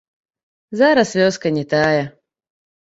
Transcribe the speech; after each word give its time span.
Зараз 0.81 1.13
вёска 1.21 1.47
не 1.59 1.65
тая. 1.77 2.03